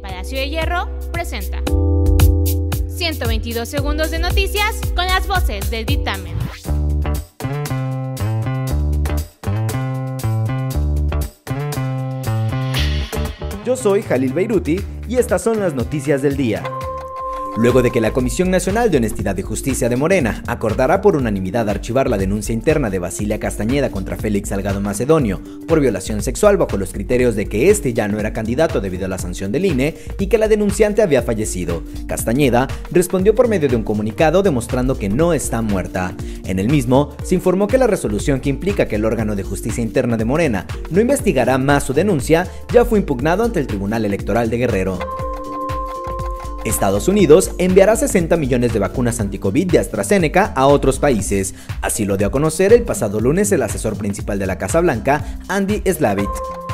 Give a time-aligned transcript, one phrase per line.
[0.00, 1.62] Palacio de Hierro presenta
[2.88, 6.36] 122 segundos de noticias con las voces del dictamen.
[13.64, 16.62] Yo soy Jalil Beiruti y estas son las noticias del día.
[17.60, 21.68] Luego de que la Comisión Nacional de Honestidad y Justicia de Morena acordara por unanimidad
[21.68, 26.76] archivar la denuncia interna de Basilia Castañeda contra Félix Salgado Macedonio por violación sexual bajo
[26.76, 29.96] los criterios de que este ya no era candidato debido a la sanción del INE
[30.20, 35.08] y que la denunciante había fallecido, Castañeda respondió por medio de un comunicado demostrando que
[35.08, 36.14] no está muerta.
[36.46, 39.82] En el mismo, se informó que la resolución que implica que el órgano de justicia
[39.82, 44.48] interna de Morena no investigará más su denuncia ya fue impugnado ante el Tribunal Electoral
[44.48, 45.27] de Guerrero.
[46.68, 51.54] Estados Unidos enviará 60 millones de vacunas anti-COVID de AstraZeneca a otros países.
[51.80, 55.38] Así lo dio a conocer el pasado lunes el asesor principal de la Casa Blanca,
[55.48, 56.67] Andy Slavitt.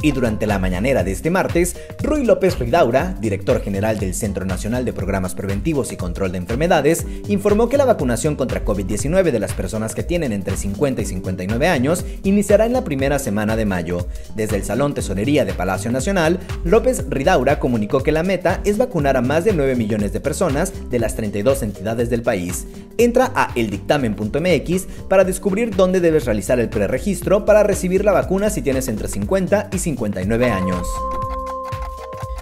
[0.00, 4.84] Y durante la mañanera de este martes, Rui López Ridaura, director general del Centro Nacional
[4.84, 9.54] de Programas Preventivos y Control de Enfermedades, informó que la vacunación contra COVID-19 de las
[9.54, 14.06] personas que tienen entre 50 y 59 años iniciará en la primera semana de mayo.
[14.36, 19.16] Desde el Salón Tesorería de Palacio Nacional, López Ridaura comunicó que la meta es vacunar
[19.16, 22.66] a más de 9 millones de personas de las 32 entidades del país.
[22.98, 28.62] Entra a eldictamen.mx para descubrir dónde debes realizar el preregistro para recibir la vacuna si
[28.62, 30.86] tienes entre 50 y 59 años.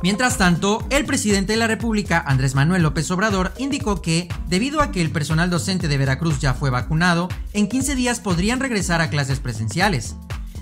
[0.03, 4.91] Mientras tanto, el presidente de la República, Andrés Manuel López Obrador, indicó que, debido a
[4.91, 9.11] que el personal docente de Veracruz ya fue vacunado, en 15 días podrían regresar a
[9.11, 10.17] clases presenciales.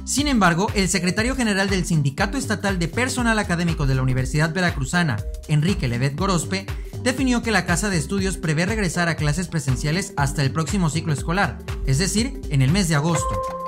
[0.05, 5.17] Sin embargo, el secretario general del Sindicato Estatal de Personal Académico de la Universidad Veracruzana,
[5.49, 6.67] Enrique Levet Gorospe,
[7.03, 11.15] definió que la Casa de Estudios prevé regresar a clases presenciales hasta el próximo ciclo
[11.15, 13.64] escolar, es decir, en el mes de agosto.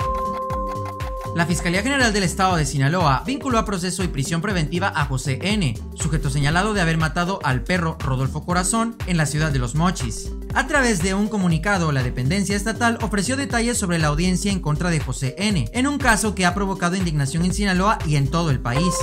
[1.37, 5.39] La Fiscalía General del Estado de Sinaloa vinculó a proceso y prisión preventiva a José
[5.43, 9.75] N., sujeto señalado de haber matado al perro Rodolfo Corazón en la ciudad de Los
[9.75, 10.33] Mochis.
[10.55, 14.89] A través de un comunicado, la dependencia estatal ofreció detalles sobre la audiencia en contra
[14.89, 18.51] de José N., en un caso que ha provocado indignación en Sinaloa y en todo
[18.51, 18.95] el país.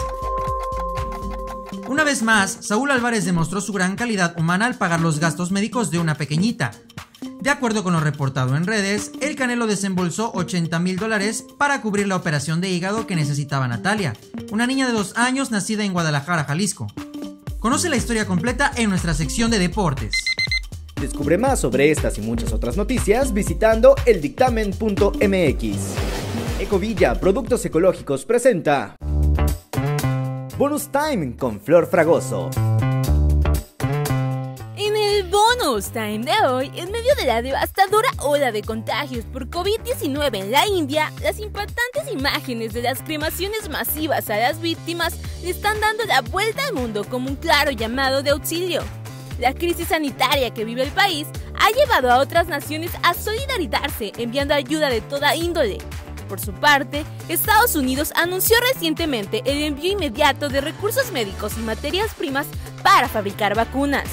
[1.87, 5.91] Una vez más, Saúl Álvarez demostró su gran calidad humana al pagar los gastos médicos
[5.91, 6.71] de una pequeñita.
[7.41, 12.07] De acuerdo con lo reportado en redes, el Canelo desembolsó 80 mil dólares para cubrir
[12.07, 14.13] la operación de hígado que necesitaba Natalia,
[14.51, 16.87] una niña de dos años nacida en Guadalajara, Jalisco.
[17.59, 20.13] Conoce la historia completa en nuestra sección de deportes.
[20.99, 25.77] Descubre más sobre estas y muchas otras noticias visitando eldictamen.mx.
[26.59, 28.95] Ecovilla Productos Ecológicos presenta
[30.57, 32.49] Bonus Time con Flor Fragoso.
[35.73, 40.51] Bonus time de hoy, en medio de la devastadora ola de contagios por COVID-19 en
[40.51, 46.03] la India, las impactantes imágenes de las cremaciones masivas a las víctimas le están dando
[46.05, 48.83] la vuelta al mundo como un claro llamado de auxilio.
[49.39, 51.27] La crisis sanitaria que vive el país
[51.59, 55.79] ha llevado a otras naciones a solidarizarse enviando ayuda de toda índole,
[56.29, 62.13] por su parte, Estados Unidos anunció recientemente el envío inmediato de recursos médicos y materias
[62.15, 62.47] primas
[62.81, 64.07] para fabricar vacunas.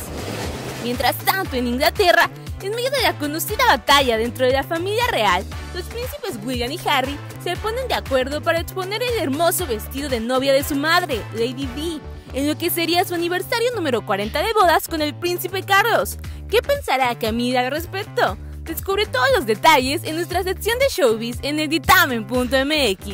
[0.82, 2.30] Mientras tanto, en Inglaterra,
[2.62, 6.80] en medio de la conocida batalla dentro de la familia real, los príncipes William y
[6.86, 11.22] Harry se ponen de acuerdo para exponer el hermoso vestido de novia de su madre,
[11.34, 12.00] Lady Di,
[12.32, 16.18] en lo que sería su aniversario número 40 de bodas con el príncipe Carlos.
[16.48, 18.36] ¿Qué pensará Camila al respecto?
[18.62, 23.06] Descubre todos los detalles en nuestra sección de showbiz en editamen.mx.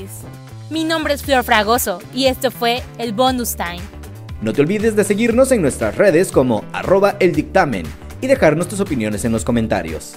[0.70, 3.95] Mi nombre es Flor Fragoso y esto fue el Bonus Time.
[4.42, 7.84] No te olvides de seguirnos en nuestras redes como arroba el dictamen
[8.20, 10.14] y dejarnos tus opiniones en los comentarios.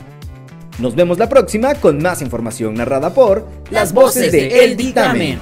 [0.80, 5.40] Nos vemos la próxima con más información narrada por las voces de El Dictamen.